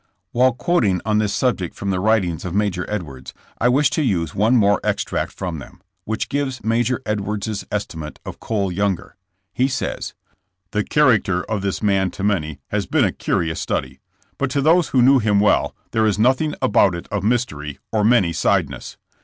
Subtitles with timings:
[0.31, 4.33] While quoting on this subject from the writings of Major Edwards, I wish to use
[4.33, 9.15] one more extract from them, which gives Major Edwards' estimate of Cole Younger.
[9.53, 10.15] He says:''
[10.71, 13.99] The character of this man to many has been a curious study,
[14.39, 18.03] but to those who knew him well there is nothing about it of mystery or
[18.03, 18.97] many sideness.